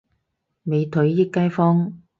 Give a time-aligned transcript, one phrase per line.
[0.63, 2.01] 美腿益街坊